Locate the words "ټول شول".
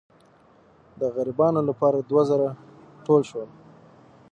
3.05-3.49